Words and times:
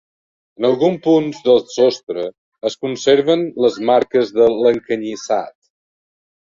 En 0.61 0.67
alguns 0.69 1.03
punts 1.07 1.41
del 1.49 1.61
sostre 1.75 2.25
es 2.71 2.79
conserven 2.87 3.47
les 3.67 3.81
marques 3.93 4.35
de 4.41 4.53
l'encanyissat. 4.65 5.59